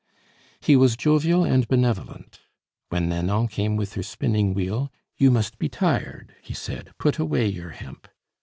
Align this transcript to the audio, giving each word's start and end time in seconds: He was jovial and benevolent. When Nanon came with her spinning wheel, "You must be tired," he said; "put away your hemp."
He 0.61 0.75
was 0.75 0.97
jovial 0.97 1.43
and 1.43 1.67
benevolent. 1.67 2.39
When 2.89 3.07
Nanon 3.09 3.47
came 3.47 3.75
with 3.75 3.93
her 3.93 4.01
spinning 4.01 4.55
wheel, 4.55 4.91
"You 5.15 5.29
must 5.29 5.59
be 5.59 5.69
tired," 5.69 6.33
he 6.41 6.55
said; 6.55 6.89
"put 6.97 7.19
away 7.19 7.45
your 7.45 7.69
hemp." 7.69 8.07